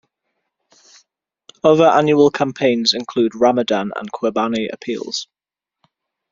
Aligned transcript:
Other 1.63 1.85
annual 1.85 2.31
campaigns 2.31 2.95
include 2.95 3.35
Ramadan 3.35 3.91
and 3.95 4.11
Qurbani 4.11 4.67
appeals. 4.73 5.27